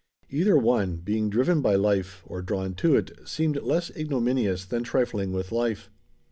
[0.31, 5.31] Either one, being driven by life, or drawn to it, seemed less ignominious than trifling
[5.31, 5.91] with life.